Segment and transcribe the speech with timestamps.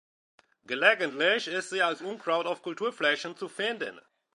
[0.65, 4.01] Gelegentlich ist sie als Unkraut auf Kulturflächen zu finden.